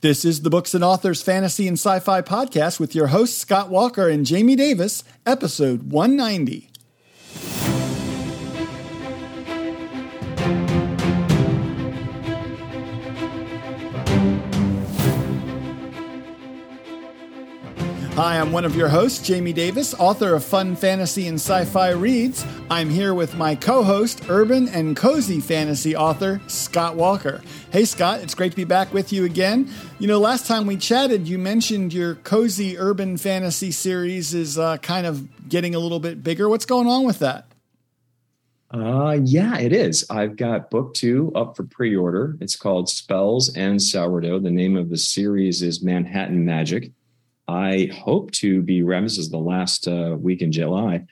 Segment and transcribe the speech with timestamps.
[0.00, 3.68] This is the Books and Authors Fantasy and Sci Fi Podcast with your hosts, Scott
[3.68, 6.70] Walker and Jamie Davis, episode 190.
[18.18, 21.90] Hi, I'm one of your hosts, Jamie Davis, author of Fun Fantasy and Sci Fi
[21.90, 22.44] Reads.
[22.68, 27.40] I'm here with my co host, urban and cozy fantasy author, Scott Walker.
[27.70, 29.70] Hey, Scott, it's great to be back with you again.
[30.00, 34.78] You know, last time we chatted, you mentioned your cozy urban fantasy series is uh,
[34.78, 36.48] kind of getting a little bit bigger.
[36.48, 37.46] What's going on with that?
[38.72, 40.04] Uh, yeah, it is.
[40.10, 42.36] I've got book two up for pre order.
[42.40, 44.40] It's called Spells and Sourdough.
[44.40, 46.90] The name of the series is Manhattan Magic.
[47.48, 49.04] I hope to be wrapping.
[49.04, 51.04] This is the last uh, week in July.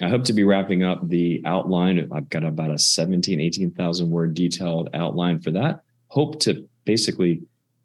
[0.00, 2.08] I hope to be wrapping up the outline.
[2.12, 5.80] I've got about a 17, 18,000 word detailed outline for that.
[6.08, 7.42] Hope to basically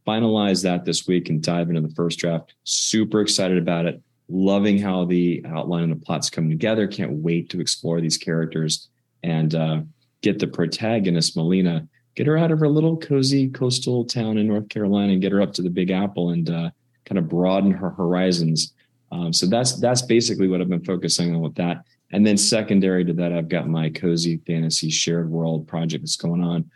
[0.08, 2.54] finalize that this week and dive into the first draft.
[2.64, 4.02] Super excited about it.
[4.30, 6.88] Loving how the outline and the plot's come together.
[6.88, 8.88] Can't wait to explore these characters
[9.24, 9.82] and uh,
[10.22, 14.70] get the protagonist, Melina, get her out of her little cozy coastal town in North
[14.70, 16.70] Carolina and get her up to the Big Apple and uh,
[17.06, 18.74] kind of broaden her horizons.
[19.12, 21.86] Um, so that's that's basically what I've been focusing on with that.
[22.12, 26.44] And then secondary to that, I've got my cozy fantasy shared world project that's going
[26.44, 26.70] on.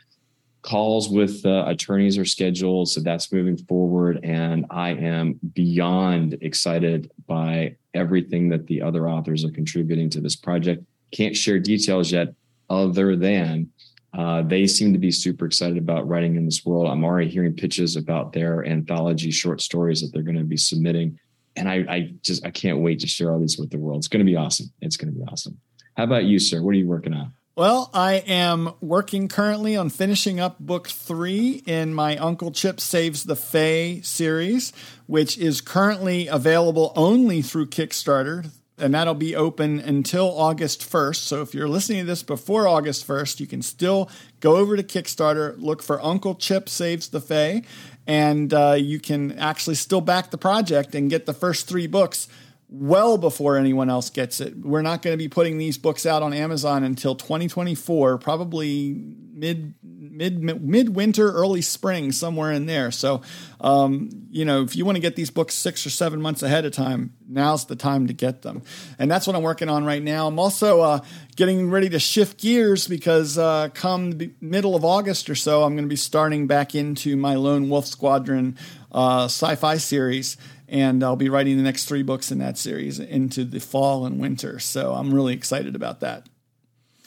[0.61, 7.09] Calls with uh, attorneys are scheduled, so that's moving forward, and I am beyond excited
[7.27, 10.83] by everything that the other authors are contributing to this project.
[11.11, 12.33] Can't share details yet,
[12.69, 13.69] other than
[14.13, 16.87] uh, they seem to be super excited about writing in this world.
[16.87, 21.19] I'm already hearing pitches about their anthology short stories that they're going to be submitting,
[21.55, 23.99] and I, I just I can't wait to share all these with the world.
[23.99, 24.71] It's going to be awesome.
[24.81, 25.59] It's going to be awesome.
[25.95, 26.61] How about you, sir?
[26.61, 27.33] What are you working on?
[27.55, 33.25] Well, I am working currently on finishing up book three in my Uncle Chip Saves
[33.25, 34.71] the Fae series,
[35.07, 38.49] which is currently available only through Kickstarter
[38.79, 41.17] and that'll be open until August 1st.
[41.17, 44.09] So if you're listening to this before August 1st, you can still
[44.39, 47.63] go over to Kickstarter, look for Uncle Chip Saves the Fae,
[48.07, 52.27] and uh, you can actually still back the project and get the first three books
[52.69, 54.57] well before anyone else gets it.
[54.57, 58.93] We're not going to be putting these books out on Amazon until 2024, probably
[59.33, 62.91] mid mid midwinter, early spring, somewhere in there.
[62.91, 63.21] So,
[63.61, 66.65] um, you know, if you want to get these books six or seven months ahead
[66.65, 68.61] of time, now's the time to get them.
[68.99, 70.27] And that's what I'm working on right now.
[70.27, 70.99] I'm also uh,
[71.35, 75.85] getting ready to shift gears because uh, come middle of August or so, I'm going
[75.85, 78.57] to be starting back into my Lone Wolf Squadron
[78.91, 80.37] uh, sci-fi series
[80.69, 84.19] and I'll be writing the next three books in that series into the fall and
[84.19, 84.59] winter.
[84.59, 86.27] So I'm really excited about that.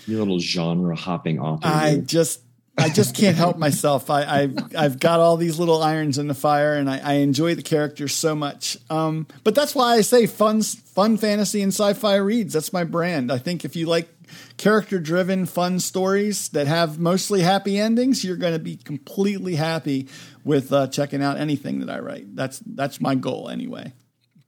[0.07, 1.67] You little genre hopping author.
[1.67, 2.41] I just
[2.77, 4.09] I just can't help myself.
[4.09, 7.55] I, have I've got all these little irons in the fire, and I, I enjoy
[7.55, 8.79] the characters so much.
[8.89, 12.55] Um, but that's why I say fun fun fantasy and sci-fi reads.
[12.55, 13.31] That's my brand.
[13.31, 14.09] I think if you like
[14.57, 20.09] character driven, fun stories that have mostly happy endings, you're going to be completely happy
[20.45, 22.35] with uh, checking out anything that I write.
[22.35, 23.93] That's that's my goal anyway.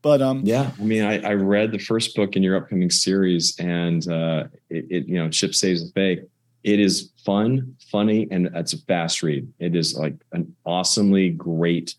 [0.03, 3.59] But um, yeah, I mean, I, I read the first book in your upcoming series,
[3.59, 6.23] and uh, it, it you know, Chip saves the Fae.
[6.63, 9.47] It is fun, funny, and it's a fast read.
[9.59, 11.95] It is like an awesomely great,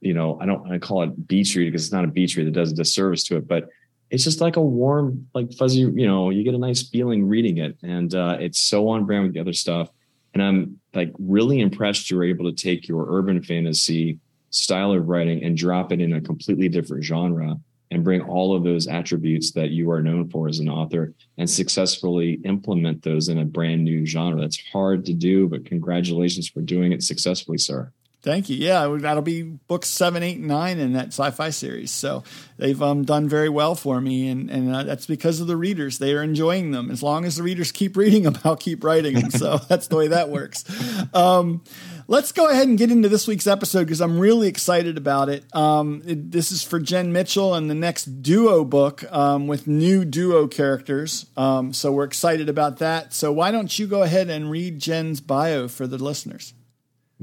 [0.00, 2.46] you know, I don't I call it beach read because it's not a beach read
[2.46, 3.68] that does a disservice to it, but
[4.10, 7.58] it's just like a warm, like fuzzy, you know, you get a nice feeling reading
[7.58, 7.76] it.
[7.82, 9.90] And uh, it's so on brand with the other stuff.
[10.34, 14.18] And I'm like really impressed you were able to take your urban fantasy
[14.50, 17.56] style of writing and drop it in a completely different genre
[17.90, 21.48] and bring all of those attributes that you are known for as an author and
[21.48, 24.40] successfully implement those in a brand new genre.
[24.40, 27.92] That's hard to do, but congratulations for doing it successfully, sir.
[28.24, 28.56] Thank you.
[28.56, 31.90] Yeah, that'll be books seven, eight, and nine in that sci-fi series.
[31.90, 32.24] So
[32.56, 35.98] they've um, done very well for me, and and uh, that's because of the readers.
[35.98, 36.90] They are enjoying them.
[36.90, 39.30] As long as the readers keep reading them, I'll keep writing them.
[39.30, 40.64] So that's the way that works.
[41.12, 41.64] Um,
[42.08, 45.44] let's go ahead and get into this week's episode because I'm really excited about it.
[45.54, 46.32] Um, it.
[46.32, 51.26] This is for Jenn Mitchell and the next duo book um, with new duo characters.
[51.36, 53.12] Um, so we're excited about that.
[53.12, 56.54] So why don't you go ahead and read Jenn's bio for the listeners?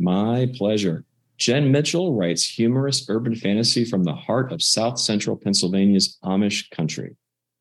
[0.01, 1.05] My pleasure.
[1.37, 7.15] Jenn Mitchell writes humorous urban fantasy from the heart of South Central Pennsylvania's Amish country.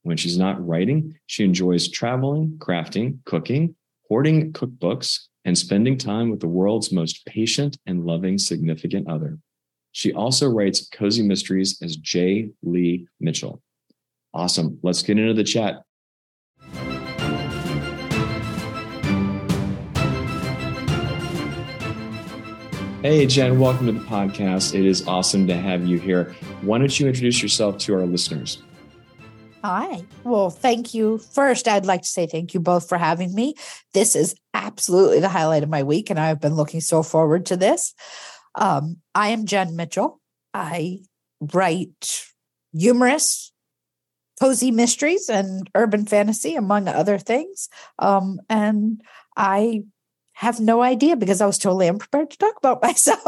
[0.04, 3.74] When she's not writing, she enjoys traveling, crafting, cooking,
[4.08, 9.38] hoarding cookbooks, and spending time with the world's most patient and loving significant other.
[9.92, 12.52] She also writes cozy mysteries as J.
[12.62, 13.60] Lee Mitchell.
[14.32, 14.78] Awesome.
[14.82, 15.82] Let's get into the chat.
[23.02, 24.78] Hey, Jenn, welcome to the podcast.
[24.78, 26.34] It is awesome to have you here.
[26.60, 28.62] Why don't you introduce yourself to our listeners?
[29.64, 30.02] Hi.
[30.22, 31.16] Well, thank you.
[31.16, 33.54] First, I'd like to say thank you both for having me.
[33.94, 37.56] This is absolutely the highlight of my week, and I've been looking so forward to
[37.56, 37.94] this.
[38.54, 40.20] Um, I am Jenn Mitchell.
[40.52, 40.98] I
[41.40, 42.26] write
[42.74, 43.50] humorous,
[44.38, 47.70] cozy mysteries and urban fantasy, among other things.
[47.98, 49.00] Um, and
[49.38, 49.84] I
[50.40, 53.20] have no idea because I was totally unprepared to talk about myself.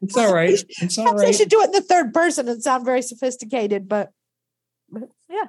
[0.00, 0.56] it's all right.
[0.80, 1.28] It's all right.
[1.28, 4.12] I should do it in the third person and sound very sophisticated, but,
[4.88, 5.46] but yeah.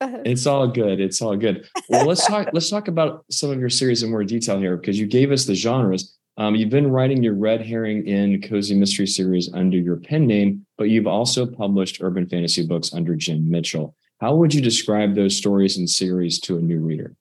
[0.00, 1.00] it's all good.
[1.00, 1.68] It's all good.
[1.90, 2.48] Well, let's talk.
[2.54, 5.44] Let's talk about some of your series in more detail here because you gave us
[5.44, 6.16] the genres.
[6.38, 10.64] Um, you've been writing your Red Herring in Cozy Mystery series under your pen name,
[10.78, 13.94] but you've also published urban fantasy books under Jenn Mitchell.
[14.18, 17.14] How would you describe those stories and series to a new reader?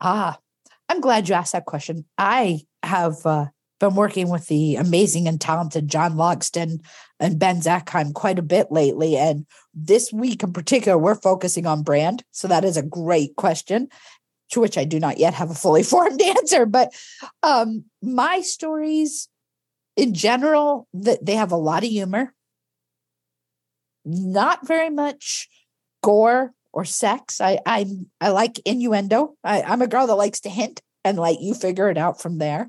[0.00, 0.40] Ah,
[0.88, 2.04] I'm glad you asked that question.
[2.16, 3.46] I have uh,
[3.80, 6.80] been working with the amazing and talented John Logsdon
[7.18, 9.16] and Ben Zackheim quite a bit lately.
[9.16, 12.22] And this week in particular, we're focusing on brand.
[12.30, 13.88] So that is a great question,
[14.50, 16.66] to which I do not yet have a fully formed answer.
[16.66, 16.94] But
[17.42, 19.28] um, my stories
[19.96, 22.34] in general, that they have a lot of humor,
[24.04, 25.48] not very much
[26.02, 27.40] gore or sex.
[27.40, 27.86] I I
[28.20, 29.34] I like innuendo.
[29.42, 32.36] I, I'm a girl that likes to hint and let you figure it out from
[32.36, 32.68] there.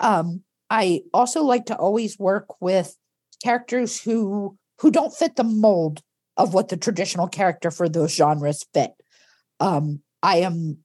[0.00, 2.96] Um, I also like to always work with
[3.44, 6.02] characters who who don't fit the mold
[6.36, 8.90] of what the traditional character for those genres fit.
[9.60, 10.78] Um, I am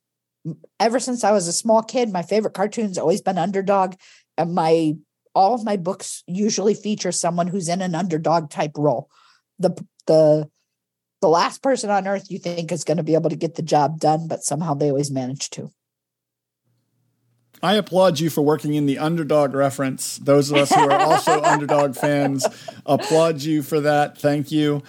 [0.80, 3.96] ever since I was a small kid, my favorite cartoon's always been underdog,
[4.38, 4.94] and my
[5.34, 9.10] all of my books usually feature someone who's in an underdog type role.
[9.58, 9.72] The
[10.06, 10.48] the
[11.22, 13.62] the last person on earth you think is going to be able to get the
[13.62, 15.72] job done, but somehow they always manage to.
[17.62, 20.18] I applaud you for working in the underdog reference.
[20.18, 22.46] Those of us who are also underdog fans
[22.86, 24.18] applaud you for that.
[24.18, 24.82] Thank you.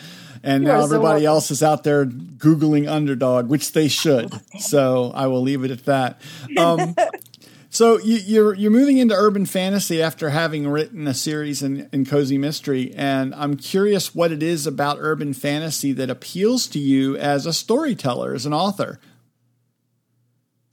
[0.43, 4.33] And now everybody so else is out there Googling underdog, which they should.
[4.59, 6.21] So I will leave it at that.
[6.56, 6.94] Um,
[7.72, 11.88] so you, are you're, you're moving into urban fantasy after having written a series in,
[11.93, 16.81] in cozy mystery, and I'm curious what it is about urban fantasy that appeals to
[16.81, 18.99] you as a storyteller, as an author.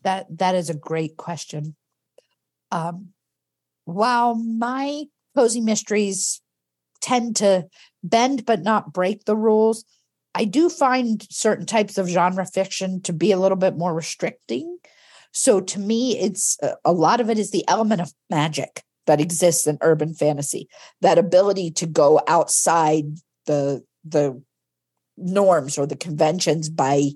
[0.01, 1.75] That that is a great question.
[2.71, 3.09] Um,
[3.85, 5.03] while my
[5.35, 6.41] cozy mysteries
[6.99, 7.67] tend to
[8.03, 9.85] bend but not break the rules,
[10.33, 14.79] I do find certain types of genre fiction to be a little bit more restricting
[15.31, 19.21] so to me, it's uh, a lot of it is the element of magic that
[19.21, 20.67] exists in urban fantasy,
[21.01, 23.05] that ability to go outside
[23.45, 24.41] the the
[25.17, 27.11] norms or the conventions by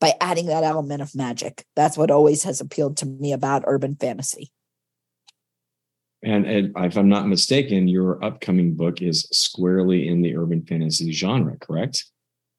[0.00, 1.64] by adding that element of magic.
[1.76, 4.50] That's what always has appealed to me about urban fantasy.
[6.22, 11.12] And, and if I'm not mistaken, your upcoming book is squarely in the urban fantasy
[11.12, 12.06] genre, correct?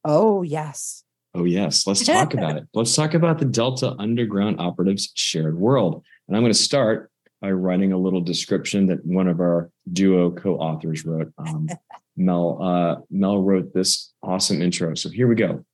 [0.04, 1.04] Oh, yes.
[1.36, 1.86] Oh, yes.
[1.86, 2.68] Let's talk about it.
[2.74, 6.04] Let's talk about the Delta Underground Operatives Shared World.
[6.28, 7.12] And I'm going to start
[7.42, 11.32] by writing a little description that one of our duo co-authors wrote.
[11.38, 11.70] Um,
[12.18, 14.96] Mel uh, Mel wrote this awesome intro.
[14.96, 15.66] So here we go.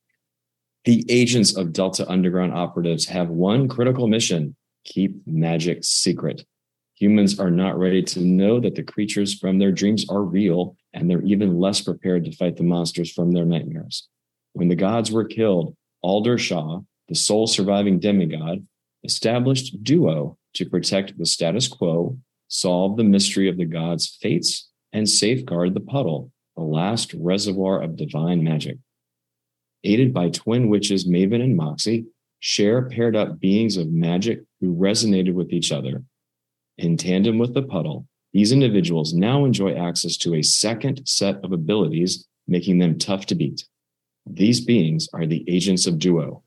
[0.84, 6.44] The agents of Delta Underground Operatives have one critical mission: keep magic secret.
[6.96, 11.08] Humans are not ready to know that the creatures from their dreams are real, and
[11.08, 14.08] they're even less prepared to fight the monsters from their nightmares.
[14.52, 18.66] When the gods were killed, Alder Shaw, the sole surviving demigod,
[19.04, 22.18] established Duo to protect the status quo,
[22.48, 27.96] solve the mystery of the gods' fates, and safeguard the puddle, the last reservoir of
[27.96, 28.76] divine magic.
[29.84, 32.06] Aided by twin witches Maven and Moxie,
[32.40, 36.02] Shaw paired up beings of magic who resonated with each other.
[36.78, 41.52] In tandem with the puddle, these individuals now enjoy access to a second set of
[41.52, 43.64] abilities, making them tough to beat.
[44.26, 46.42] These beings are the agents of Duo.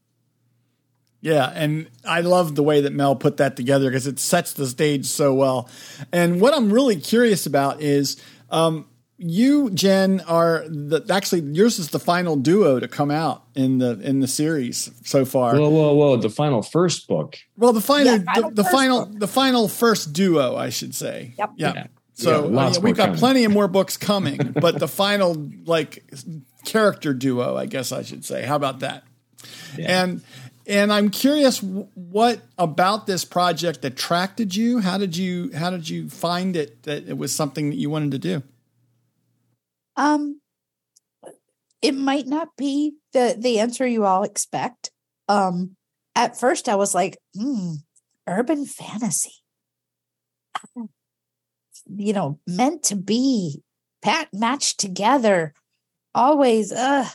[1.21, 4.67] Yeah, and I love the way that Mel put that together because it sets the
[4.67, 5.67] stage so well.
[6.11, 11.89] And what I'm really curious about is um, you, Jenn, are the, actually yours is
[11.89, 15.55] the final duo to come out in the in the series so far.
[15.55, 16.17] Whoa, whoa, whoa!
[16.17, 17.37] The final first book.
[17.57, 19.19] Well, the final, yeah, final the, the final, book.
[19.19, 21.33] the final first duo, I should say.
[21.39, 21.51] Yep.
[21.57, 21.75] yep.
[21.75, 21.87] Yeah.
[22.13, 23.19] So yeah, uh, we've got coming.
[23.19, 25.33] plenty of more books coming, but the final
[25.65, 26.03] like
[26.65, 28.43] character duo, I guess I should say.
[28.43, 29.03] How about that?
[29.77, 30.03] Yeah.
[30.03, 30.21] And
[30.67, 34.79] and I'm curious what about this project attracted you?
[34.79, 38.11] How did you how did you find it that it was something that you wanted
[38.11, 38.43] to do?
[39.95, 40.41] Um
[41.81, 44.91] it might not be the the answer you all expect.
[45.27, 45.75] Um
[46.15, 47.73] at first I was like, hmm,
[48.27, 49.33] urban fantasy.
[51.87, 53.61] you know, meant to be
[54.01, 55.53] pat matched together.
[56.15, 57.07] Always, uh,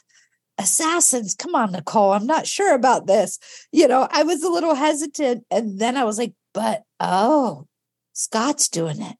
[0.58, 1.34] assassins.
[1.34, 2.12] Come on, Nicole.
[2.12, 3.38] I'm not sure about this.
[3.72, 5.44] You know, I was a little hesitant.
[5.50, 7.66] And then I was like, but oh,
[8.12, 9.16] Scott's doing it.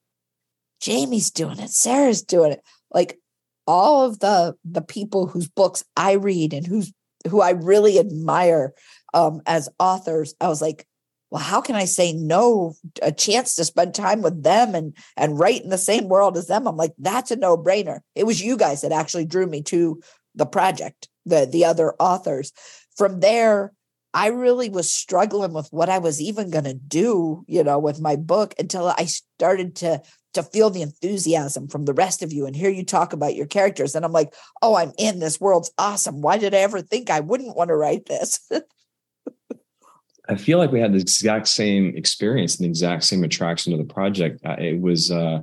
[0.80, 1.70] Jamie's doing it.
[1.70, 2.62] Sarah's doing it.
[2.92, 3.18] Like
[3.66, 6.92] all of the the people whose books I read and who's
[7.28, 8.72] who I really admire
[9.12, 10.86] um, as authors, I was like,
[11.30, 12.74] well, how can I say no?
[13.02, 16.48] A chance to spend time with them and and write in the same world as
[16.48, 16.66] them.
[16.66, 18.00] I'm like, that's a no brainer.
[18.14, 20.00] It was you guys that actually drew me to
[20.34, 22.52] the project, the the other authors.
[22.96, 23.72] From there,
[24.12, 28.00] I really was struggling with what I was even going to do, you know, with
[28.00, 30.02] my book until I started to
[30.34, 33.46] to feel the enthusiasm from the rest of you and hear you talk about your
[33.46, 36.22] characters and I'm like, "Oh, I'm in this world's awesome.
[36.22, 38.40] Why did I ever think I wouldn't want to write this?"
[40.30, 43.78] I feel like we had the exact same experience and the exact same attraction to
[43.78, 44.40] the project.
[44.46, 45.40] Uh, it was uh,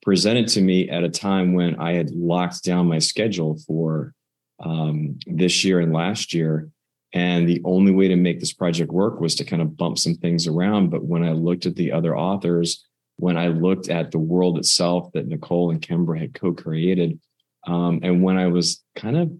[0.00, 4.14] presented to me at a time when I had locked down my schedule for
[4.58, 6.70] um, this year and last year.
[7.12, 10.14] And the only way to make this project work was to kind of bump some
[10.14, 10.88] things around.
[10.88, 15.12] But when I looked at the other authors, when I looked at the world itself
[15.12, 17.20] that Nicole and Kimbra had co created,
[17.66, 19.30] um, and when I was kind of,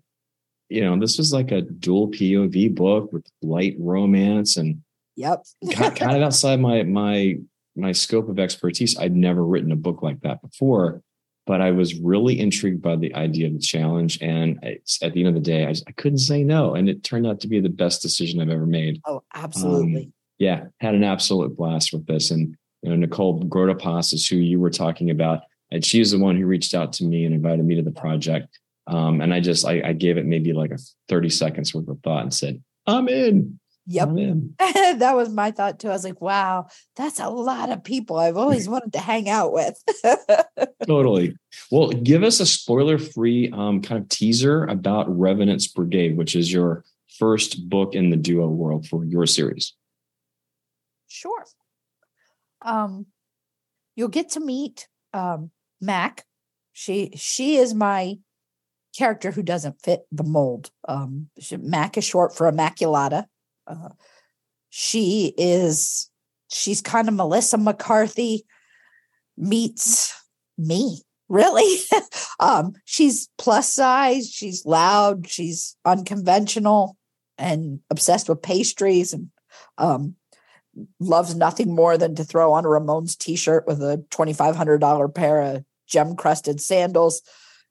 [0.69, 4.83] you know, this was like a dual POV book with light romance and
[5.17, 5.45] Yep.
[5.97, 7.37] kind of outside my my
[7.77, 8.99] my scope of expertise.
[8.99, 11.03] I'd never written a book like that before,
[11.47, 14.21] but I was really intrigued by the idea of the challenge.
[14.21, 14.63] And
[15.03, 17.27] at the end of the day, I, just, I couldn't say no, and it turned
[17.27, 19.01] out to be the best decision I've ever made.
[19.07, 20.05] Oh, absolutely.
[20.05, 24.37] Um, yeah, had an absolute blast with this, and you know Nicole Grotepas is who
[24.37, 27.65] you were talking about, and she's the one who reached out to me and invited
[27.65, 28.59] me to the project.
[28.87, 31.99] Um, and I just I, I gave it maybe like a thirty seconds worth of
[32.03, 34.09] thought and said, "I'm in." Yep.
[34.99, 35.89] that was my thought too.
[35.89, 39.53] I was like, wow, that's a lot of people I've always wanted to hang out
[39.53, 39.83] with.
[40.87, 41.37] totally.
[41.71, 46.53] Well, give us a spoiler free um, kind of teaser about Revenant's Brigade, which is
[46.53, 46.85] your
[47.19, 49.75] first book in the duo world for your series.
[51.09, 51.45] Sure.
[52.63, 53.07] Um,
[53.97, 56.25] you'll get to meet um, Mac.
[56.73, 58.19] She she is my
[58.97, 60.71] character who doesn't fit the mold.
[60.87, 63.27] Um, Mac is short for Immaculata.
[64.71, 66.09] She is
[66.51, 68.45] she's kind of Melissa McCarthy
[69.37, 70.15] meets
[70.57, 71.79] me really.
[72.41, 76.97] Um she's plus size she's loud she's unconventional
[77.37, 79.29] and obsessed with pastries and
[79.77, 80.15] um
[80.99, 85.65] loves nothing more than to throw on a ramones t-shirt with a $2500 pair of
[85.87, 87.21] gem crusted sandals.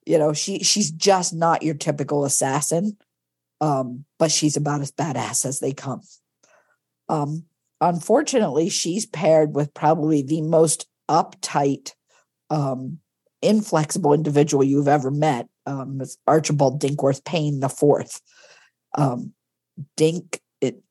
[0.05, 2.97] You know she she's just not your typical assassin
[3.61, 6.01] um, but she's about as badass as they come.
[7.07, 7.45] Um,
[7.81, 11.93] unfortunately, she's paired with probably the most uptight,
[12.49, 12.99] um,
[13.41, 15.47] inflexible individual you've ever met.
[15.65, 18.21] Um, Archibald Dinkworth Payne the fourth.
[18.97, 19.33] Um,
[19.95, 20.81] Dink it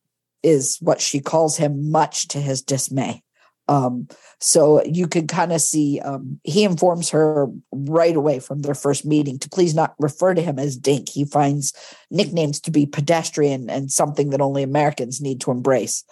[0.43, 3.23] is what she calls him, much to his dismay.
[3.69, 4.09] Um,
[4.41, 9.05] so you can kind of see um, he informs her right away from their first
[9.05, 11.09] meeting to please not refer to him as Dink.
[11.09, 11.75] He finds
[12.11, 16.03] nicknames to be pedestrian and something that only Americans need to embrace.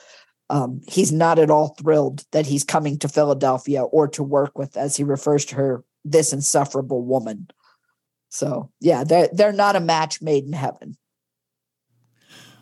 [0.51, 4.77] Um, he's not at all thrilled that he's coming to Philadelphia or to work with,
[4.77, 7.49] as he refers to her, this insufferable woman.
[8.29, 10.97] So yeah, they're they're not a match made in heaven.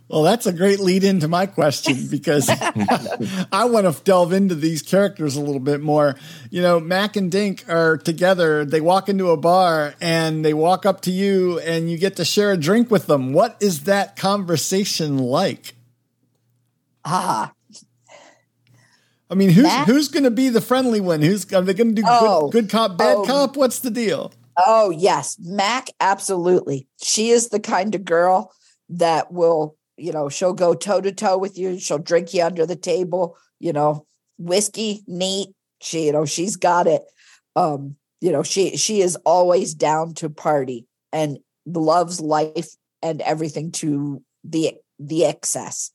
[0.09, 4.83] Well, that's a great lead into my question because I want to delve into these
[4.83, 6.17] characters a little bit more.
[6.51, 8.65] You know, Mac and Dink are together.
[8.65, 12.25] They walk into a bar and they walk up to you and you get to
[12.25, 13.33] share a drink with them.
[13.33, 15.75] What is that conversation like?
[17.05, 17.53] Ah.
[19.31, 19.87] I mean, who's Mac?
[19.87, 21.23] who's going to be the friendly one?
[21.23, 23.25] Who's are they going to do oh, good, good cop, bad oh.
[23.25, 23.57] cop?
[23.57, 24.33] What's the deal?
[24.59, 25.37] Oh, yes.
[25.41, 26.87] Mac absolutely.
[27.03, 28.53] She is the kind of girl
[28.91, 31.79] that will you know, she'll go toe to toe with you.
[31.79, 34.07] She'll drink you under the table, you know,
[34.39, 35.49] whiskey, neat.
[35.81, 37.03] She, you know, she's got it.
[37.57, 42.69] Um, you know, she she is always down to party and loves life
[43.03, 45.91] and everything to the the excess.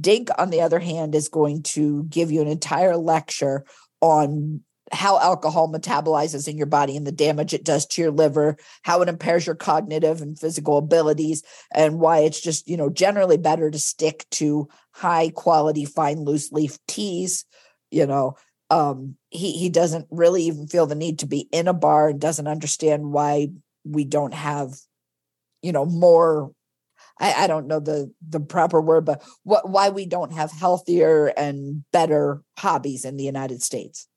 [0.00, 3.64] Dink, on the other hand, is going to give you an entire lecture
[4.00, 4.62] on
[4.94, 9.02] how alcohol metabolizes in your body and the damage it does to your liver, how
[9.02, 11.42] it impairs your cognitive and physical abilities,
[11.74, 16.52] and why it's just, you know, generally better to stick to high quality, fine loose
[16.52, 17.44] leaf teas.
[17.90, 18.36] You know,
[18.70, 22.20] um, he he doesn't really even feel the need to be in a bar and
[22.20, 23.48] doesn't understand why
[23.84, 24.74] we don't have,
[25.62, 26.52] you know, more
[27.18, 31.26] I, I, don't know the the proper word, but what why we don't have healthier
[31.26, 34.08] and better hobbies in the United States.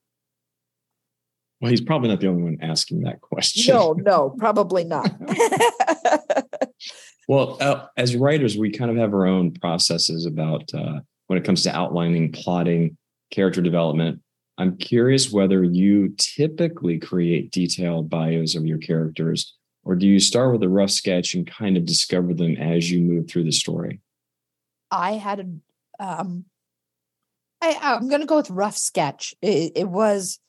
[1.59, 3.73] Well, he's probably not the only one asking that question.
[3.73, 5.11] No, no, probably not.
[7.27, 11.45] well, uh, as writers, we kind of have our own processes about uh, when it
[11.45, 12.97] comes to outlining, plotting,
[13.31, 14.21] character development.
[14.59, 20.51] I'm curious whether you typically create detailed bios of your characters, or do you start
[20.51, 23.99] with a rough sketch and kind of discover them as you move through the story?
[24.89, 26.45] I had a, um,
[27.61, 29.35] I, I'm going to go with rough sketch.
[29.41, 30.39] It, it was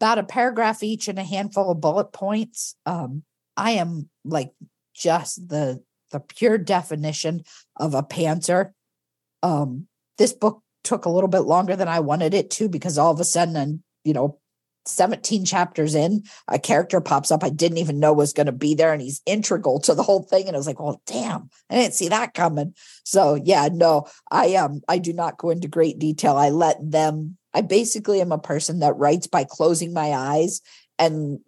[0.00, 2.76] about a paragraph each and a handful of bullet points.
[2.84, 3.22] Um,
[3.56, 4.52] I am like
[4.94, 7.42] just the the pure definition
[7.76, 8.72] of a pantser.
[9.42, 9.88] Um,
[10.18, 13.20] this book took a little bit longer than I wanted it to because all of
[13.20, 14.38] a sudden, and you know,
[14.84, 18.74] 17 chapters in, a character pops up I didn't even know was going to be
[18.74, 20.46] there, and he's integral to the whole thing.
[20.46, 22.74] And I was like, well, damn, I didn't see that coming.
[23.04, 26.36] So yeah, no, I um I do not go into great detail.
[26.36, 30.60] I let them I basically am a person that writes by closing my eyes
[30.98, 31.40] and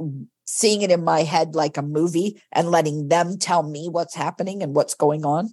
[0.47, 4.63] seeing it in my head like a movie and letting them tell me what's happening
[4.63, 5.51] and what's going on.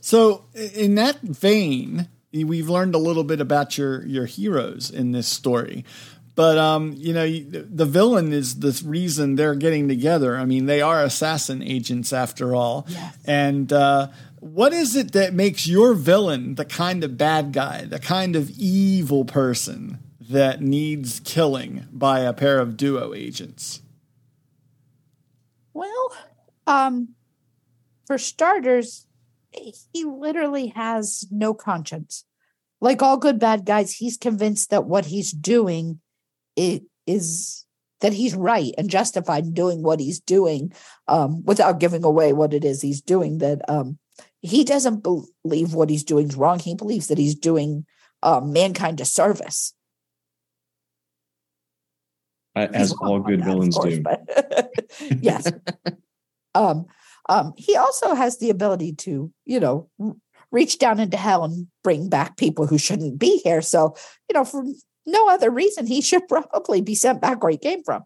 [0.00, 5.26] So, in that vein, we've learned a little bit about your your heroes in this
[5.26, 5.84] story.
[6.36, 10.36] But um, you know, the villain is the reason they're getting together.
[10.36, 13.18] I mean, they are assassin agents after all, yes.
[13.24, 14.06] and uh,
[14.40, 18.50] what is it that makes your villain the kind of bad guy, the kind of
[18.50, 23.80] evil person that needs killing by a pair of duo agents?
[25.72, 26.12] Well,
[26.66, 27.14] um,
[28.06, 29.06] for starters,
[29.50, 32.24] he literally has no conscience.
[32.80, 36.00] Like all good bad guys, he's convinced that what he's doing
[36.56, 37.64] is
[38.00, 40.72] that he's right and justified in doing what he's doing
[41.08, 43.38] um, without giving away what it is he's doing.
[43.38, 43.98] That um,
[44.40, 46.58] he doesn't believe what he's doing is wrong.
[46.58, 47.86] He believes that he's doing
[48.22, 49.74] um, mankind a service.
[52.54, 54.02] As all good that, villains course, do.
[54.02, 54.22] But
[55.20, 55.50] yes.
[56.54, 56.86] um,
[57.28, 59.88] um, he also has the ability to, you know,
[60.50, 63.62] reach down into hell and bring back people who shouldn't be here.
[63.62, 63.94] So,
[64.28, 64.64] you know, for
[65.06, 68.02] no other reason, he should probably be sent back where he came from.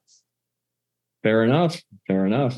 [1.23, 1.81] Fair enough.
[2.07, 2.57] Fair enough.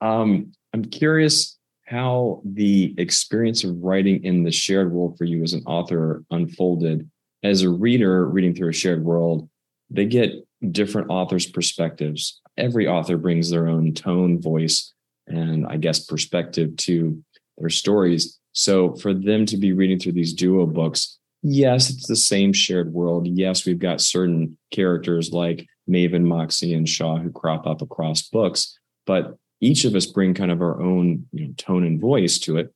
[0.00, 1.58] Um, I'm curious
[1.94, 7.08] how the experience of writing in the shared world for you as an author unfolded.
[7.44, 9.48] As a reader reading through a shared world,
[9.90, 10.32] they get
[10.72, 12.40] different authors' perspectives.
[12.56, 14.92] Every author brings their own tone, voice,
[15.28, 17.22] and I guess perspective to
[17.58, 18.40] their stories.
[18.52, 22.92] So for them to be reading through these duo books, yes, it's the same shared
[22.92, 23.28] world.
[23.28, 28.76] Yes, we've got certain characters like Maven, Moxie, and Shaw who crop up across books,
[29.06, 32.58] but each of us bring kind of our own you know, tone and voice to
[32.58, 32.74] it.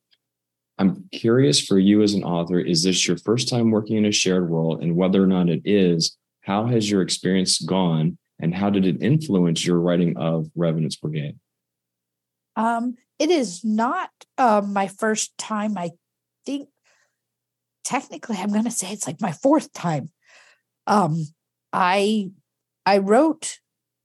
[0.79, 4.11] I'm curious for you as an author, is this your first time working in a
[4.11, 4.81] shared world?
[4.81, 8.17] And whether or not it is, how has your experience gone?
[8.39, 11.37] And how did it influence your writing of Revenant's Brigade?
[12.55, 15.77] Um, it is not uh, my first time.
[15.77, 15.91] I
[16.45, 16.69] think
[17.83, 20.09] technically, I'm going to say it's like my fourth time.
[20.87, 21.27] Um,
[21.73, 22.31] I
[22.85, 23.59] I wrote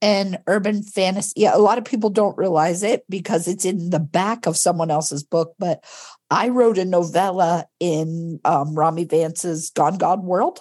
[0.04, 1.32] an urban fantasy.
[1.34, 4.90] Yeah, a lot of people don't realize it because it's in the back of someone
[4.90, 5.54] else's book.
[5.58, 5.82] But
[6.28, 10.60] I wrote a novella in um, Ramy Vance's Gone God World.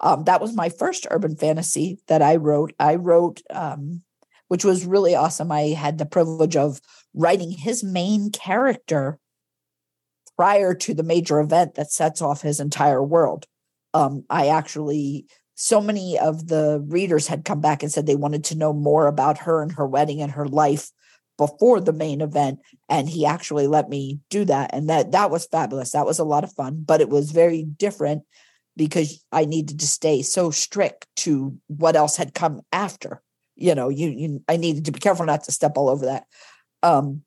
[0.00, 2.74] Um, that was my first urban fantasy that I wrote.
[2.78, 4.02] I wrote, um,
[4.48, 5.50] which was really awesome.
[5.50, 6.78] I had the privilege of
[7.14, 9.18] writing his main character
[10.36, 13.46] prior to the major event that sets off his entire world.
[13.94, 18.44] Um, I actually so many of the readers had come back and said they wanted
[18.44, 20.90] to know more about her and her wedding and her life
[21.38, 25.46] before the main event and he actually let me do that and that that was
[25.46, 25.92] fabulous.
[25.92, 28.22] That was a lot of fun but it was very different
[28.74, 33.22] because i needed to stay so strict to what else had come after.
[33.56, 36.24] You know you, you i needed to be careful not to step all over that.
[36.82, 37.22] Um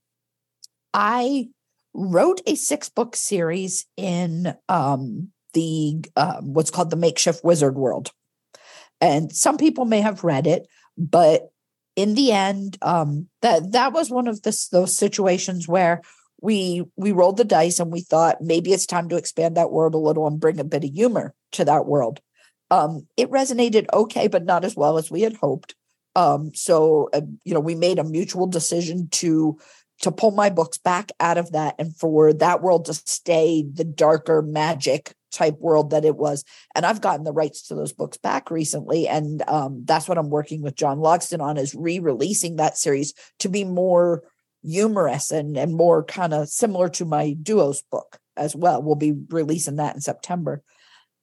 [0.94, 1.48] i
[1.94, 8.12] wrote a six book series in um the uh, what's called the makeshift wizard world
[9.06, 11.50] and some people may have read it but
[11.96, 16.02] in the end um, that that was one of those situations where
[16.42, 19.96] we we rolled the dice and we thought maybe it's time to expand that world
[19.96, 22.20] a little and bring a bit of humor to that world.
[22.72, 25.76] Um, it resonated okay but not as well as we had hoped.
[26.16, 29.58] Um, so uh, you know we made a mutual decision to
[30.02, 33.86] to pull my books back out of that and for that world to stay the
[33.86, 36.44] darker magic type world that it was.
[36.74, 39.08] And I've gotten the rights to those books back recently.
[39.08, 43.50] And um, that's what I'm working with John Logsdon on is re-releasing that series to
[43.50, 44.24] be more
[44.64, 48.82] humorous and, and more kind of similar to my duos book as well.
[48.82, 50.64] We'll be releasing that in September.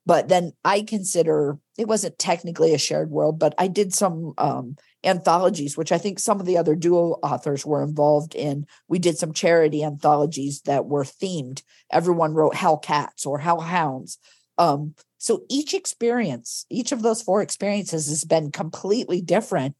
[0.05, 4.77] But then I consider it wasn't technically a shared world, but I did some um,
[5.05, 8.67] anthologies, which I think some of the other duo authors were involved in.
[8.89, 11.63] We did some charity anthologies that were themed.
[11.91, 14.19] Everyone wrote Hell Cats or Hell Hounds.
[14.59, 19.77] Um, so each experience, each of those four experiences has been completely different.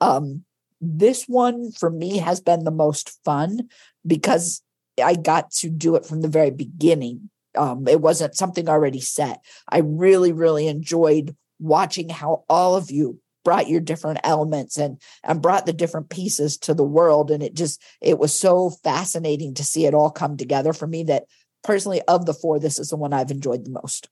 [0.00, 0.44] Um,
[0.80, 3.68] this one for me has been the most fun
[4.06, 4.62] because
[5.02, 7.30] I got to do it from the very beginning.
[7.56, 9.44] Um, it wasn't something already set.
[9.68, 15.40] I really, really enjoyed watching how all of you brought your different elements and and
[15.40, 19.62] brought the different pieces to the world and it just it was so fascinating to
[19.64, 21.24] see it all come together for me that
[21.62, 24.08] personally of the four this is the one i've enjoyed the most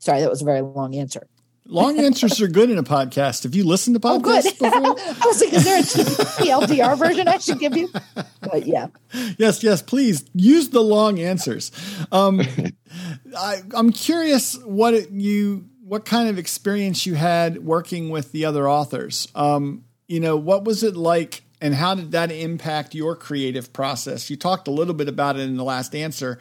[0.00, 1.28] Sorry, that was a very long answer.
[1.70, 3.44] Long answers are good in a podcast.
[3.44, 4.98] Have you listened to podcasts oh, before?
[5.22, 7.88] I was like, is there a TLDR version I should give you?
[8.40, 8.88] But yeah.
[9.38, 11.70] Yes, yes, please use the long answers.
[12.10, 12.42] Um,
[13.38, 18.46] I, am curious what it, you what kind of experience you had working with the
[18.46, 19.28] other authors.
[19.36, 24.28] Um, you know, what was it like and how did that impact your creative process?
[24.28, 26.38] You talked a little bit about it in the last answer,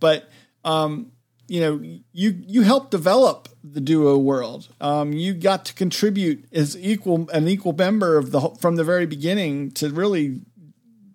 [0.00, 0.28] but
[0.64, 1.12] um,
[1.48, 1.80] you know
[2.12, 4.68] you you helped develop the duo world.
[4.80, 9.06] Um, you got to contribute as equal an equal member of the from the very
[9.06, 10.40] beginning to really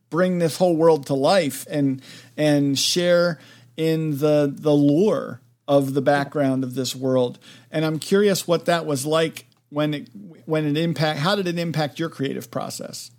[0.09, 2.01] bring this whole world to life and
[2.35, 3.39] and share
[3.75, 7.39] in the the lore of the background of this world.
[7.71, 10.09] And I'm curious what that was like when it
[10.45, 13.11] when it impact how did it impact your creative process?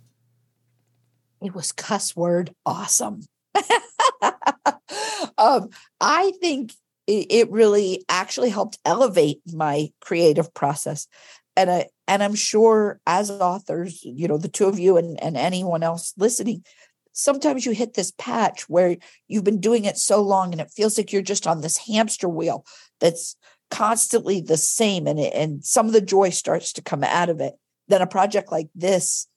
[1.41, 3.21] It was cuss word awesome.
[5.37, 5.69] um,
[6.01, 6.73] I think
[7.11, 11.07] it really actually helped elevate my creative process
[11.59, 15.37] and I and I'm sure as authors, you know, the two of you and, and
[15.37, 16.63] anyone else listening,
[17.11, 20.97] sometimes you hit this patch where you've been doing it so long and it feels
[20.97, 22.65] like you're just on this hamster wheel
[22.99, 23.35] that's
[23.69, 27.41] constantly the same and it, and some of the joy starts to come out of
[27.41, 27.53] it.
[27.89, 29.27] Then a project like this,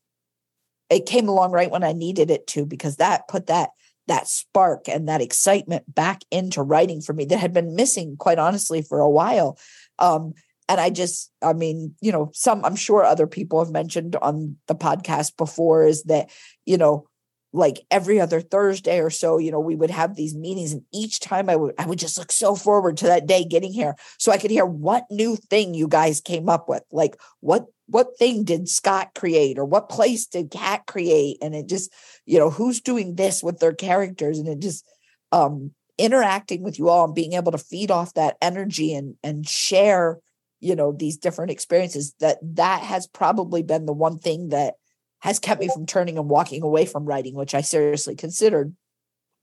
[0.88, 3.70] it came along right when I needed it to because that put that
[4.08, 8.38] that spark and that excitement back into writing for me that had been missing quite
[8.38, 9.58] honestly for a while.
[9.98, 10.34] Um,
[10.68, 14.56] and i just i mean you know some i'm sure other people have mentioned on
[14.68, 16.30] the podcast before is that
[16.64, 17.06] you know
[17.52, 21.20] like every other Thursday or so, you know, we would have these meetings and each
[21.20, 24.32] time I would I would just look so forward to that day getting here so
[24.32, 26.82] I could hear what new thing you guys came up with.
[26.90, 31.68] Like what what thing did Scott create or what place did Kat create and it
[31.68, 31.92] just,
[32.24, 34.86] you know, who's doing this with their characters and it just
[35.30, 39.46] um interacting with you all and being able to feed off that energy and and
[39.46, 40.20] share,
[40.60, 44.76] you know, these different experiences that that has probably been the one thing that
[45.22, 48.74] has kept me from turning and walking away from writing, which I seriously considered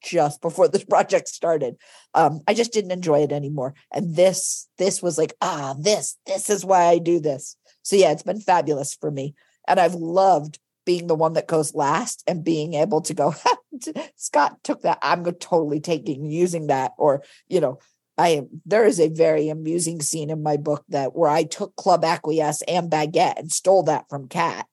[0.04, 1.78] just before this project started.
[2.14, 3.74] Um, I just didn't enjoy it anymore.
[3.94, 7.56] And this, this was like, ah, this, this is why I do this.
[7.82, 9.36] So yeah, it's been fabulous for me.
[9.68, 13.34] And I've loved being the one that goes last and being able to go,
[14.18, 15.00] Scott took that.
[15.02, 16.92] I'm totally taking using that.
[16.98, 17.80] Or, you know,
[18.18, 21.78] I am there is a very amusing scene in my book that where I took
[21.78, 24.66] Club Acquiesce and Baguette and stole that from Kat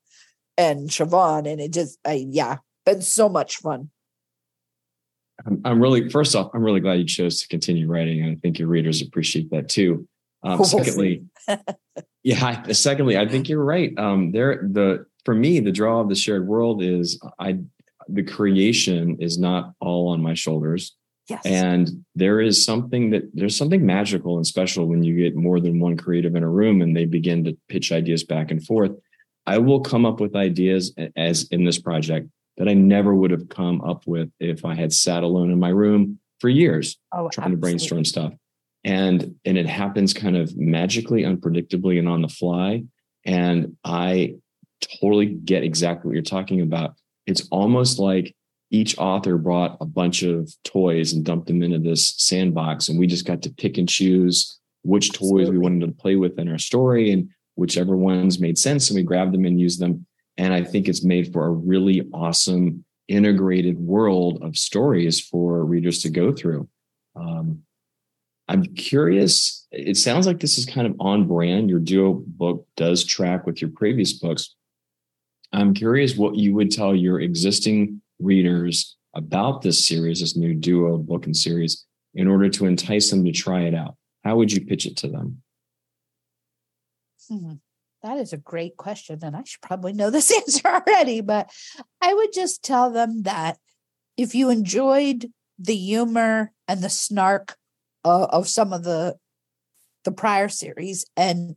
[0.57, 3.91] and Siobhan, and it just, I, yeah, been so much fun.
[5.47, 8.41] I'm, I'm really, first off, I'm really glad you chose to continue writing, and I
[8.41, 10.09] think your readers appreciate that too.
[10.43, 11.25] Um, secondly,
[12.23, 12.63] yeah.
[12.73, 13.97] Secondly, I think you're right.
[13.99, 17.59] Um, there, the for me, the draw of the shared world is I,
[18.09, 20.95] the creation is not all on my shoulders.
[21.29, 21.45] Yes.
[21.45, 25.81] And there is something that there's something magical and special when you get more than
[25.81, 28.93] one creative in a room and they begin to pitch ideas back and forth.
[29.47, 33.49] I will come up with ideas as in this project that I never would have
[33.49, 37.29] come up with if I had sat alone in my room for years oh, trying
[37.29, 37.55] absolutely.
[37.55, 38.33] to brainstorm stuff.
[38.85, 42.85] And and it happens kind of magically, unpredictably, and on the fly.
[43.25, 44.37] And I
[45.01, 46.95] totally get exactly what you're talking about.
[47.27, 48.35] It's almost like
[48.71, 53.07] each author brought a bunch of toys and dumped them into this sandbox, and we
[53.07, 55.45] just got to pick and choose which Absolutely.
[55.45, 57.11] toys we wanted to play with in our story.
[57.11, 60.07] And whichever ones made sense and we grabbed them and used them.
[60.39, 66.03] And I think it's made for a really awesome integrated world of stories for readers
[66.03, 66.69] to go through.
[67.15, 67.63] Um,
[68.49, 69.67] I'm curious.
[69.73, 71.69] It sounds like this is kind of on brand.
[71.69, 74.55] Your duo book does track with your previous books.
[75.53, 80.99] I'm curious what you would tell your existing readers about this series, this new duo
[80.99, 83.97] book and series, in order to entice them to try it out.
[84.25, 85.43] How would you pitch it to them?
[87.29, 87.55] Hmm.
[88.03, 89.19] That is a great question.
[89.23, 91.51] And I should probably know this answer already, but
[92.01, 93.59] I would just tell them that
[94.17, 97.57] if you enjoyed the humor and the snark
[98.05, 99.17] uh, of some of the
[100.07, 101.05] the prior series.
[101.17, 101.57] And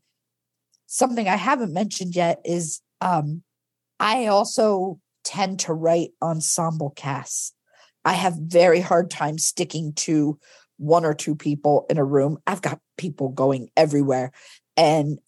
[0.87, 3.43] something I haven't mentioned yet is um,
[3.99, 7.53] I also tend to write ensemble casts.
[8.03, 10.39] I have very hard time sticking to
[10.77, 12.39] one or two people in a room.
[12.47, 14.31] I've got people going everywhere.
[14.75, 15.19] And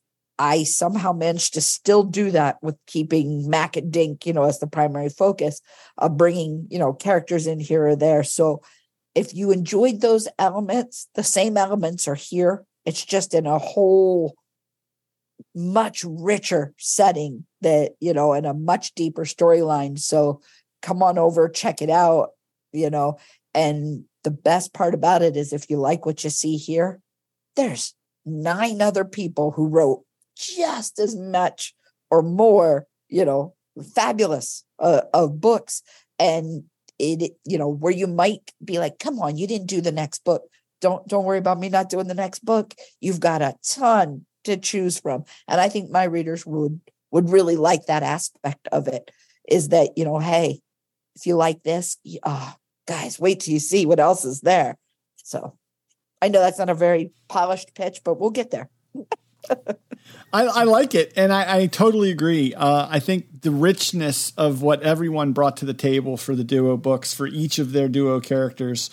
[0.41, 4.57] I somehow managed to still do that with keeping Mac and Dink, you know, as
[4.57, 5.61] the primary focus
[5.99, 8.23] of bringing, you know, characters in here or there.
[8.23, 8.63] So
[9.13, 12.65] if you enjoyed those elements, the same elements are here.
[12.85, 14.33] It's just in a whole
[15.53, 19.99] much richer setting that, you know, and a much deeper storyline.
[19.99, 20.41] So
[20.81, 22.29] come on over, check it out,
[22.73, 23.19] you know.
[23.53, 26.99] And the best part about it is if you like what you see here,
[27.55, 27.93] there's
[28.25, 30.03] nine other people who wrote
[30.35, 31.73] just as much
[32.09, 33.53] or more, you know,
[33.95, 35.83] fabulous uh, of books.
[36.19, 36.65] And
[36.99, 40.23] it, you know, where you might be like, come on, you didn't do the next
[40.23, 40.43] book.
[40.81, 42.73] Don't don't worry about me not doing the next book.
[42.99, 45.25] You've got a ton to choose from.
[45.47, 49.11] And I think my readers would would really like that aspect of it
[49.47, 50.61] is that, you know, hey,
[51.15, 52.53] if you like this, oh,
[52.87, 54.77] guys, wait till you see what else is there.
[55.17, 55.57] So
[56.21, 58.69] I know that's not a very polished pitch, but we'll get there.
[60.33, 62.53] I, I, like it, and I, I totally agree.
[62.53, 66.77] Uh, I think the richness of what everyone brought to the table for the duo
[66.77, 68.89] books, for each of their duo characters,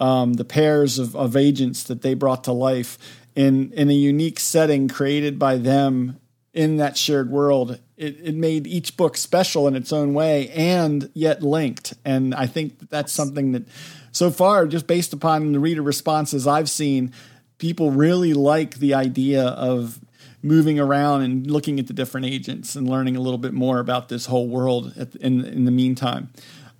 [0.00, 2.98] um, the pairs of, of agents that they brought to life
[3.36, 6.18] in in a unique setting created by them
[6.52, 11.10] in that shared world, it, it made each book special in its own way and
[11.14, 11.94] yet linked.
[12.04, 13.62] And I think that that's something that,
[14.10, 17.12] so far, just based upon the reader responses I've seen,
[17.58, 20.00] people really like the idea of
[20.42, 24.08] moving around and looking at the different agents and learning a little bit more about
[24.08, 26.30] this whole world in in the meantime.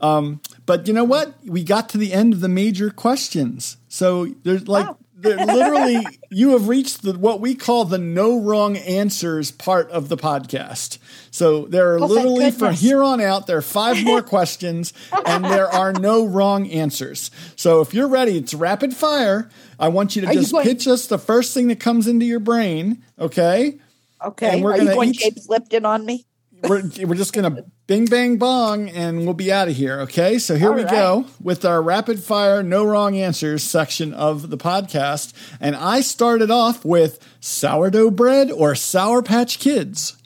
[0.00, 1.34] Um, but you know what?
[1.44, 3.76] We got to the end of the major questions.
[3.88, 4.96] So there's like wow.
[5.22, 10.16] Literally you have reached the what we call the no wrong answers part of the
[10.16, 10.98] podcast.
[11.30, 14.92] So there are oh, literally from here on out there are five more questions
[15.26, 17.30] and there are no wrong answers.
[17.56, 19.50] So if you're ready, it's rapid fire.
[19.78, 22.26] I want you to are just you pitch us the first thing that comes into
[22.26, 23.02] your brain.
[23.18, 23.78] Okay.
[24.24, 24.54] Okay.
[24.54, 26.26] And we're are you going each, James Lipton on me?
[26.62, 30.02] we're, we're just going to bing, bang, bong, and we'll be out of here.
[30.02, 30.38] Okay.
[30.38, 30.92] So here All we right.
[30.92, 35.32] go with our rapid fire, no wrong answers section of the podcast.
[35.60, 40.16] And I started off with sourdough bread or Sour Patch Kids.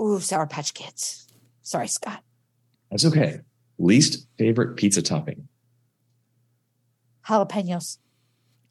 [0.00, 1.26] Ooh, Sour Patch Kids.
[1.62, 2.22] Sorry, Scott.
[2.92, 3.40] That's okay.
[3.80, 5.48] Least favorite pizza topping?
[7.26, 7.98] Jalapenos.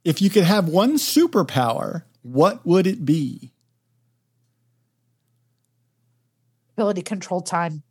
[0.06, 3.53] If you could have one superpower, what would it be?
[6.76, 7.84] Ability control time.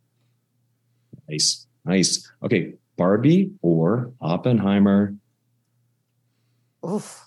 [1.29, 1.67] Nice.
[1.85, 2.31] Nice.
[2.43, 2.73] Okay.
[2.97, 5.15] Barbie or Oppenheimer?
[6.87, 7.23] Oof.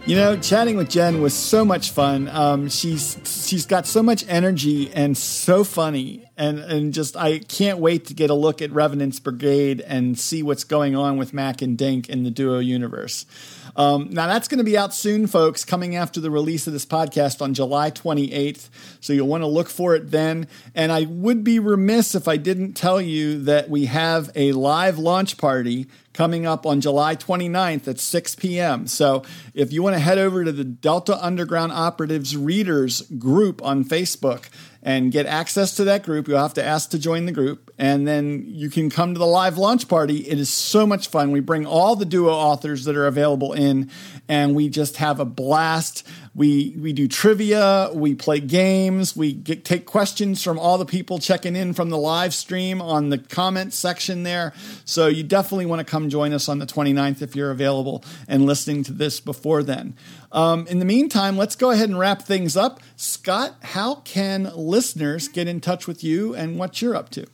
[0.10, 2.30] You know, chatting with Jenn was so much fun.
[2.30, 7.78] Um, she's she's got so much energy and so funny, and and just I can't
[7.78, 11.62] wait to get a look at Revenant's Brigade and see what's going on with Mac
[11.62, 13.28] and Dink in the Duo universe.
[13.76, 16.88] Um, now, that's going to be out soon, folks, coming after the release of this
[16.88, 18.68] podcast on July 28th.
[19.00, 20.48] So you'll want to look for it then.
[20.74, 24.98] And I would be remiss if I didn't tell you that we have a live
[24.98, 25.86] launch party
[26.20, 28.88] coming up on July 29th at 6 p.m.
[28.88, 33.86] So if you want to head over to the Delta Underground Operatives Readers group on
[33.86, 34.50] Facebook,
[34.82, 36.28] and get access to that group.
[36.28, 39.28] You'll have to ask to join the group, and then you can come to the
[39.28, 40.20] live launch party.
[40.20, 41.32] It is so much fun.
[41.32, 43.92] We bring all the duo authors that are available in,
[44.30, 46.08] and we just have a blast.
[46.40, 51.20] We we do trivia, we play games, we get, take questions from all the people
[51.20, 54.54] checking in from the live stream on the comment section there.
[54.86, 58.46] So you definitely want to come join us on the 29th if you're available and
[58.46, 59.98] listening to this before then.
[60.32, 62.80] Um, in the meantime, let's go ahead and wrap things up.
[62.96, 67.28] Scott, how can listeners get in touch with you and what you're up to?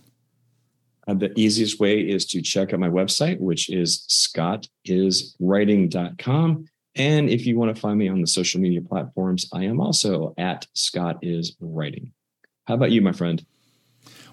[1.08, 6.66] Uh, the easiest way is to check out my website, which is scottiswriting.com.
[6.96, 10.34] And if you want to find me on the social media platforms, I am also
[10.38, 12.14] at Scott is Writing.
[12.68, 13.46] How about you, my friend?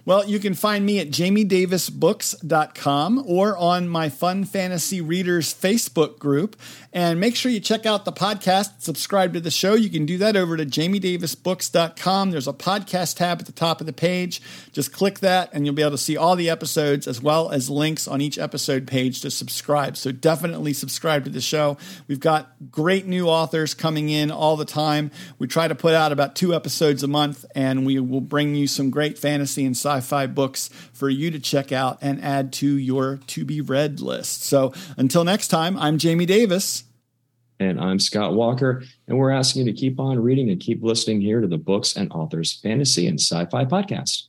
[0.04, 6.56] Well, you can find me at jamiedavisbooks.com or on my Fun Fantasy Readers Facebook group.
[6.92, 9.74] And make sure you check out the podcast, subscribe to the show.
[9.74, 12.32] You can do that over to jamiedavisbooks.com.
[12.32, 14.42] There's a podcast tab at the top of the page.
[14.72, 17.70] Just click that and you'll be able to see all the episodes as well as
[17.70, 19.96] links on each episode page to subscribe.
[19.96, 21.76] So definitely subscribe to the show.
[22.08, 25.12] We've got great new authors coming in all the time.
[25.38, 28.66] We try to put out about two episodes a month and we will bring you
[28.66, 32.76] some great fantasy and sci fi books for you to check out and add to
[32.76, 34.44] your to be read list.
[34.44, 36.84] So until next time, I'm Jamie Davis.
[37.60, 38.82] And I'm Scott Walker.
[39.06, 41.96] And we're asking you to keep on reading and keep listening here to the Books
[41.96, 44.24] and Authors Fantasy and Sci Fi Podcast.